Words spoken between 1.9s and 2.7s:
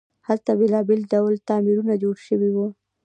جوړ شوي وو.